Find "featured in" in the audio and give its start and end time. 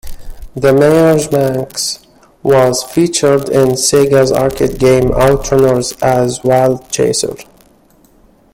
2.81-3.73